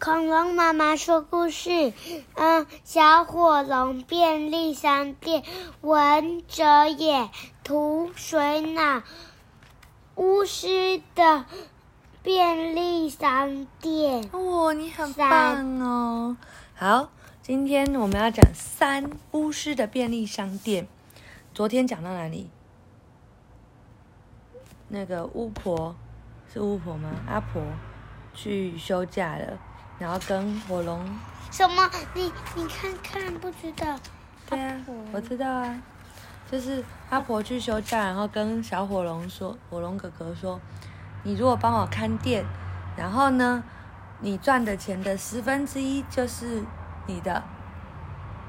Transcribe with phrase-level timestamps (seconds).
[0.00, 1.92] 恐龙妈妈说故事。
[2.34, 5.42] 嗯，小火龙便利商店，
[5.80, 7.28] 文哲也，
[7.64, 9.02] 图水脑，
[10.14, 11.44] 巫师的
[12.22, 14.28] 便利商店。
[14.32, 16.36] 哦，你很棒哦！
[16.76, 17.10] 好，
[17.42, 20.86] 今天我们要讲三巫师的便利商店。
[21.52, 22.48] 昨天讲到哪里？
[24.86, 25.96] 那个巫婆
[26.52, 27.10] 是巫婆吗？
[27.26, 27.60] 阿婆
[28.32, 29.58] 去休假了。
[29.98, 31.04] 然后跟火龙
[31.50, 31.90] 什么？
[32.14, 33.98] 你你看看，不知道？
[34.48, 34.76] 对啊，
[35.12, 35.82] 我知道啊，
[36.50, 40.60] 就是阿婆去休假，然后跟小火龙说：“火龙哥哥说，
[41.24, 42.44] 你如果帮我看店，
[42.96, 43.62] 然后呢，
[44.20, 46.62] 你赚的钱的十分之一就是
[47.06, 47.42] 你的。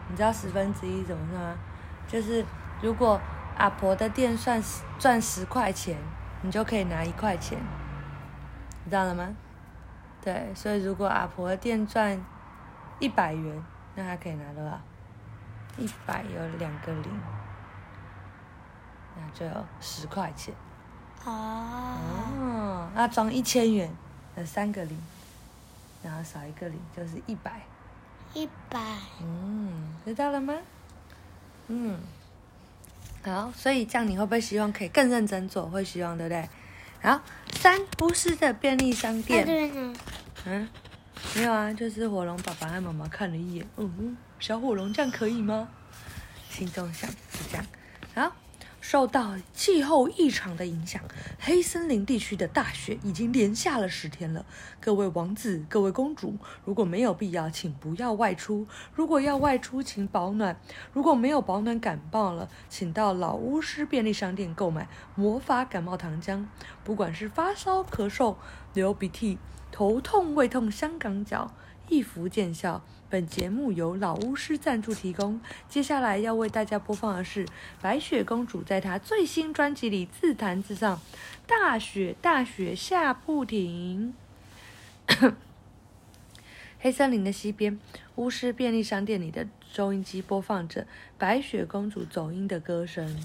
[0.10, 1.56] 你知道十分之一怎么算吗？
[2.08, 2.46] 就是
[2.82, 3.20] 如果
[3.58, 4.64] 阿婆的店算
[4.98, 5.98] 赚十块钱，
[6.42, 7.58] 你就可以拿一块钱，
[8.86, 9.28] 你知道了吗？”
[10.22, 12.22] 对，所以如果阿婆的店赚
[13.00, 13.64] 一百元，
[13.96, 14.80] 那她可以拿多少？
[15.78, 17.22] 一百有两个零，
[19.16, 20.54] 那就有十块钱。
[21.24, 21.32] 哦。
[21.32, 23.90] 哦，那装一千元，
[24.36, 25.02] 有三个零，
[26.04, 27.62] 然后少一个零就是一百。
[28.34, 28.80] 一百。
[29.22, 30.54] 嗯，知道了吗？
[31.68, 31.98] 嗯。
[33.24, 35.66] 好，所以这样你会不会希望可以更认真做？
[35.68, 36.50] 会希望，对不对？
[37.02, 37.22] 好，
[37.54, 39.46] 三不是的便利商店。
[40.46, 40.68] 嗯，
[41.36, 45.68] 没有啊，就是火龙爸爸和妈妈看了一眼，嗯，小火龙这样可以吗？
[46.50, 47.66] 心中想，是这样。
[48.16, 48.36] 好，
[48.92, 51.00] 受到气候异常的影响，
[51.40, 54.44] 黑森林地区的大雪已经连下了十天了。
[54.80, 60.56] 各位王子，各位公主，如果没有必要，请不要外出；如果要外出，请保暖；
[60.92, 66.48] 如果没有保暖感冒了，请到老巫师便利商店购买魔法感冒糖浆。
[66.84, 68.38] 不管是发烧、咳嗽、
[68.74, 69.38] 流鼻涕、
[69.72, 71.54] 头痛、胃痛、香港脚，
[71.90, 72.82] 一服见效。
[73.10, 75.42] 本节目由老巫师赞助提供。
[75.68, 77.48] 接下来要为大家播放的是
[77.82, 81.02] 白雪公主在她最新专辑里自弹自唱
[81.48, 84.14] ：“大雪大雪下不停。”
[86.80, 87.80] 黑森林的西边，
[88.16, 90.86] 巫师便利商店里的收音机播放着
[91.18, 93.20] 白雪公主走音的歌声：“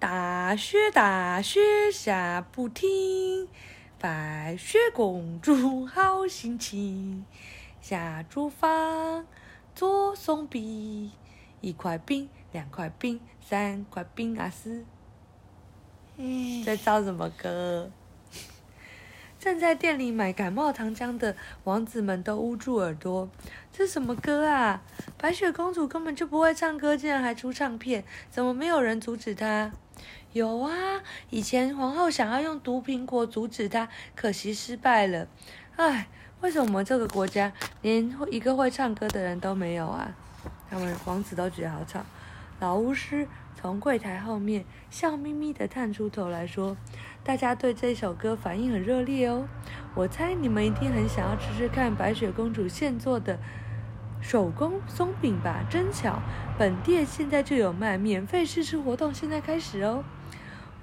[0.00, 1.60] 大雪大雪
[1.92, 3.46] 下不停，
[4.06, 7.24] 白雪公主好心情。”
[7.82, 9.26] 下厨房
[9.74, 11.10] 做松饼，
[11.60, 14.84] 一块饼，两块饼，三块饼啊四。
[16.18, 17.90] 嗯，在唱什么歌？
[19.40, 21.34] 正在店里买感冒糖浆的
[21.64, 23.28] 王子们都捂住耳朵。
[23.72, 24.84] 这什么歌啊？
[25.18, 29.72] 白雪公主根本就不会唱歌，竟然还出唱片，怎么没有人阻止她？
[30.36, 30.70] 有啊，
[31.30, 35.26] 以前皇后想要用毒苹果阻止她，可惜失败了。
[35.76, 36.08] 唉。
[36.42, 40.14] 为什么我们这个国家连一个会唱歌的人都没有啊？
[40.68, 42.00] 他们王子都觉得好吵。
[42.60, 46.76] 老巫师从柜台后面笑眯眯地探出头来说
[47.24, 49.48] ：“大家对这首歌反应很热烈哦，
[49.94, 53.38] 我猜你们一定很想要吃吃看白雪公主现做的
[54.20, 55.64] 手工松饼吧？
[55.70, 56.20] 真巧，
[56.58, 60.04] 本店现在就有卖，免费试吃活动现在开始哦。”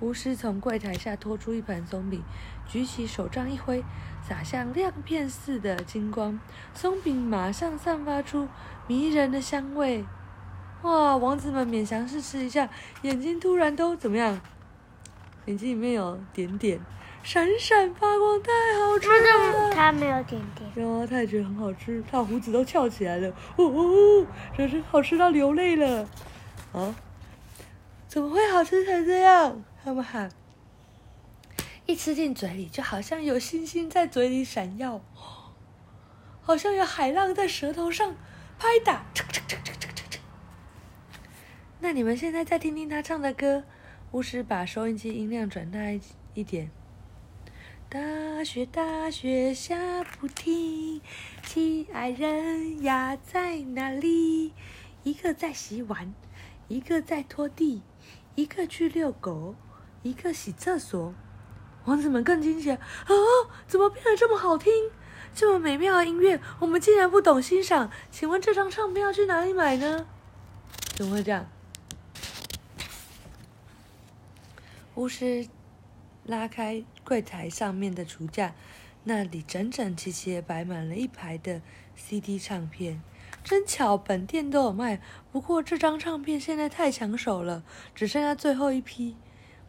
[0.04, 2.22] 巫师从柜台下拖出一盘松饼，
[2.68, 3.82] 举起手杖一挥。
[4.22, 6.40] 洒向亮片似的金光，
[6.74, 8.50] 松饼马上散发出
[8.86, 10.04] 迷人的香味。
[10.82, 11.16] 哇！
[11.16, 12.70] 王子们勉强试吃一下，
[13.04, 14.42] 眼睛突然都怎么样？
[15.46, 16.80] 眼睛里面有点点，
[17.22, 19.72] 闪闪发光，太好吃了。
[19.72, 20.70] 他没有点点。
[20.76, 23.30] 然后他也觉得很好吃，他胡子都翘起来了。
[23.56, 24.28] 哦哦，
[24.58, 26.08] 真是好吃到流泪了。
[26.74, 26.94] 啊？
[28.08, 29.64] 怎么会好吃成这样？
[29.84, 30.32] 他们喊。
[31.86, 35.02] 一吃进嘴里，就好像有星星在嘴里闪耀，
[36.42, 38.16] 好像有海浪在舌头上
[38.58, 39.06] 拍打。
[41.82, 43.66] 那你们现在再听听他唱的歌。
[44.14, 46.00] 巫师把收音机音量转大一
[46.36, 46.72] 一点。
[47.90, 51.02] 大雪大雪下不停，
[51.44, 54.54] 亲爱人呀在哪里？
[55.04, 56.14] 一个在洗碗，
[56.70, 57.82] 一个在拖地，
[58.36, 59.56] 一个去遛狗，
[60.04, 61.14] 一个洗厕所。
[61.86, 62.80] 王子们更惊奇啊！
[63.68, 64.72] 怎么变得这么好听？
[65.36, 67.90] 这么美妙的音乐，我们竟然不懂欣赏。
[68.12, 70.06] 请问这张唱片要去哪里买呢？
[70.96, 71.46] 怎么会这样？
[74.96, 75.48] 巫师
[76.24, 78.54] 拉开柜台上面的橱架，
[79.06, 81.62] 那里整整齐齐摆满了一排的
[81.96, 83.02] CD 唱片。
[83.44, 85.02] 真巧，本店都有卖。
[85.32, 87.64] 不过这张唱片现在太抢手了，
[87.94, 89.18] 只剩下最后一批。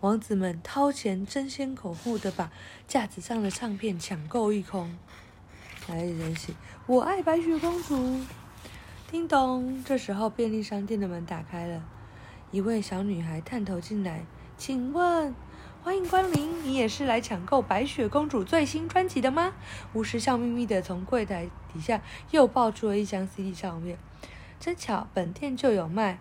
[0.04, 2.52] 王子们掏钱争先恐后的把
[2.86, 4.94] 架子上的唱片抢购一空。
[5.88, 6.52] 来人写，
[6.86, 8.20] 我爱白雪公主。
[9.10, 11.82] 叮咚，这时候便利商店的门打开了，
[12.50, 14.26] 一位小女孩探头进来，
[14.58, 15.34] 请问，
[15.82, 19.54] 欢迎光临，你也是来抢购白雪公主最新专辑的吗？
[19.94, 23.96] 巫师笑眯眯的从柜台底下又抱出了一箱 CD 唱片，
[24.60, 26.18] 真巧，本店就有卖，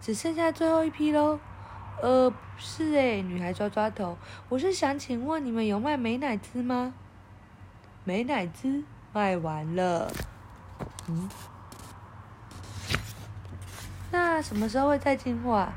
[0.00, 1.40] 只剩下最后一批喽。
[2.02, 4.16] 呃，不是诶，女孩抓抓头，
[4.48, 6.94] 我是想请问你们有卖美乃滋吗？
[8.04, 8.82] 美乃滋
[9.12, 10.10] 卖完了，
[11.08, 11.28] 嗯。
[14.10, 15.72] 那什么时候会再进货啊？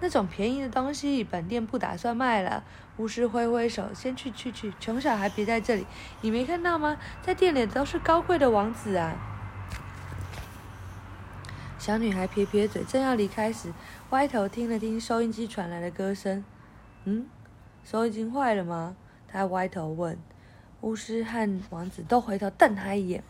[0.00, 2.64] 那种便宜的东西，本店不打算卖了。
[2.98, 5.86] 巫师挥挥手，先去去去，穷小孩别在这里。
[6.20, 6.96] 你没看到吗？
[7.20, 9.14] 在店里都是高贵的王子啊！
[11.82, 13.72] 小女孩撇撇嘴，正要离开时，
[14.10, 16.44] 歪头听了听收音机传来的歌声。
[17.02, 17.26] 嗯，
[17.84, 18.94] 收音机坏了吗？
[19.26, 20.16] 她歪头问。
[20.82, 23.24] 巫师和王子都回头瞪她一眼。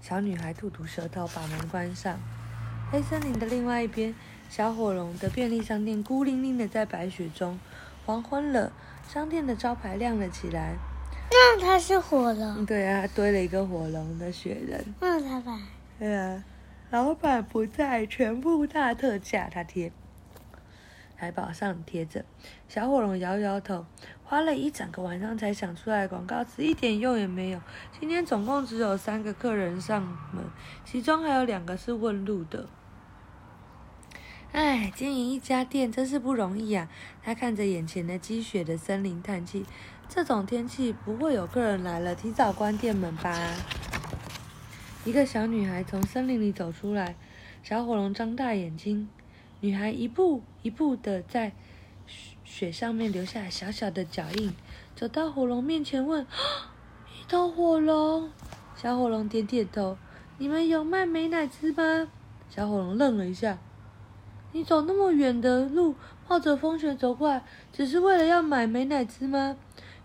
[0.00, 2.18] 小女孩吐吐舌头，把门关上。
[2.90, 4.14] 黑森林的另外一边，
[4.48, 7.60] 小火龙的便利商店孤零零的在白雪中。
[8.06, 8.72] 黄昏了，
[9.06, 10.72] 商店的招牌亮了起来。
[11.30, 12.64] 那它是火龙？
[12.64, 14.82] 对啊，堆了一个火龙的雪人。
[15.00, 15.60] 那老板？
[15.98, 16.42] 对啊，
[16.90, 19.50] 老板不在，全部大特价。
[19.52, 19.92] 他贴
[21.16, 22.24] 海报上贴着。
[22.66, 23.84] 小火龙摇摇头，
[24.24, 27.60] 花了一整个晚上才想出来广告词，一点用也没有。
[28.00, 30.02] 今天总共只有三个客人上
[30.32, 30.42] 门，
[30.84, 32.66] 其中还有两个是问路的。
[34.52, 36.88] 唉，经营一家店真是不容易啊！
[37.22, 39.66] 他看着眼前的积雪的森林，叹气。
[40.08, 43.36] 这种天气不会有客人来了，提早关店门吧。
[45.08, 47.16] 一个小女孩从森林里走出来，
[47.62, 49.08] 小火龙张大眼睛。
[49.60, 51.52] 女孩一步一步的在
[52.06, 54.52] 雪雪上面留下小小的脚印，
[54.94, 56.26] 走到火龙面前问
[57.18, 58.30] ：“一头火龙？”
[58.76, 59.96] 小火龙点点头。
[60.36, 62.08] 你们有卖美乃滋吗？
[62.50, 63.56] 小火龙愣了一下。
[64.52, 65.94] 你走那么远的路，
[66.28, 69.56] 冒着风雪走过来，只是为了要买美乃滋吗？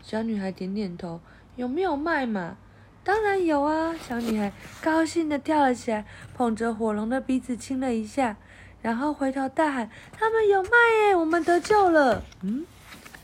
[0.02, 1.20] 小女孩点点头。
[1.58, 2.56] 有没有卖嘛？
[3.04, 3.94] 当然有啊！
[4.08, 4.52] 小女孩
[4.82, 8.38] 高兴地跳了起来，捧着火龙的鼻子亲了一下，
[8.82, 10.70] 然后回头大喊：“他们有卖
[11.08, 11.16] 耶！
[11.16, 12.66] 我们得救了！”嗯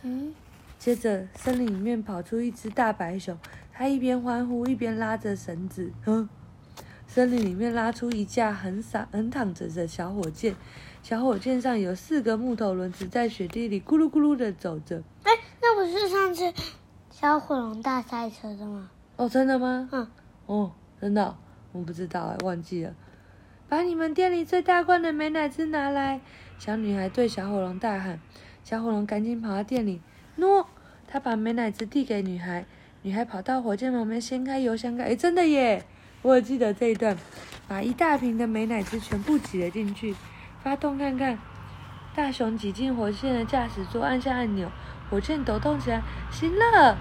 [0.03, 0.35] 嗯。
[0.77, 3.37] 接着，森林里面跑出一只大白熊，
[3.73, 5.91] 它一边欢呼一边拉着绳子。
[6.05, 6.27] 哼！
[7.07, 10.55] 森林里面拉出一架横扫横躺着的小火箭。
[11.01, 15.01] 小火箭上有四个木头轮子，在雪地里咕噜咕噜的走着。
[15.23, 15.31] 哎，
[15.61, 16.53] 那不是上次
[17.09, 18.89] 小火龙大赛车的吗？
[19.19, 19.89] 哦，真的吗？
[19.91, 20.07] 嗯。
[20.45, 20.71] 哦，
[21.01, 21.35] 真的，
[21.73, 22.93] 我不知道哎，忘记了。
[23.67, 26.21] 把你们店里最大罐的美乃滋拿来！
[26.57, 28.21] 小女孩对小火龙大喊。
[28.63, 30.01] 小火龙赶紧跑到店里，
[30.37, 30.65] 喏，
[31.05, 32.65] 他把美乃滋递给女孩。
[33.01, 35.03] 女孩跑到火箭旁边，掀开油箱盖。
[35.03, 35.85] 哎，真的耶！
[36.21, 37.17] 我记得这一段，
[37.67, 40.15] 把一大瓶的美乃滋全部挤了进去。
[40.63, 41.37] 发动看看，
[42.15, 44.71] 大熊挤进火箭的驾驶座，按下按钮，
[45.09, 46.01] 火箭抖动起来，
[46.31, 46.97] 行了。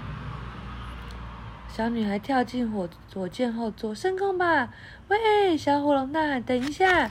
[1.78, 4.74] 小女孩跳进火火箭后座，升空吧！
[5.06, 7.08] 喂，小火龙大喊：“等一下！”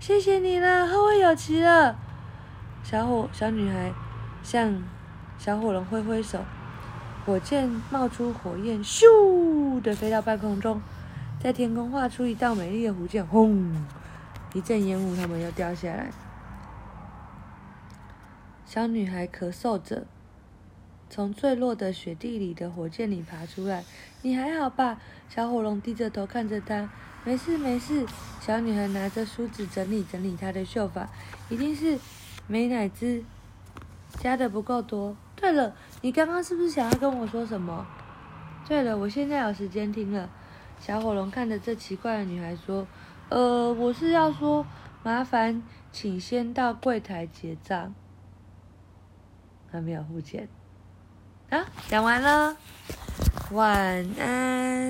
[0.00, 1.94] 谢谢你了，后会有期了。
[2.82, 3.92] 小火小女孩
[4.42, 4.82] 向
[5.36, 6.42] 小火龙挥挥手，
[7.26, 10.80] 火箭冒出火焰，咻的飞到半空中，
[11.38, 13.74] 在天空画出一道美丽的弧线，轰！
[14.54, 16.10] 一阵烟雾，他们又掉下来。
[18.64, 20.06] 小女孩咳嗽着，
[21.12, 23.84] 从坠落的雪地里的火箭里爬出来。
[24.22, 24.98] 你还好吧？
[25.28, 26.90] 小火龙低着头看着她。
[27.22, 28.06] 没事没事。
[28.40, 31.06] 小女孩拿着梳子整理整理她的秀发。
[31.50, 31.98] 一定是
[32.46, 33.22] 美乃滋
[34.14, 35.14] 加的不够多。
[35.36, 37.86] 对了，你刚刚是不是想要跟我说什么？
[38.66, 40.30] 对了，我现在有时间听了。
[40.80, 42.86] 小火龙看着这奇怪的女孩说。
[43.28, 44.64] 呃，我是要说，
[45.02, 47.94] 麻烦请先到柜台结账。
[49.70, 50.48] 还没有付钱。
[51.52, 52.56] 啊，讲完了，
[53.50, 53.68] 晚
[54.18, 54.82] 安。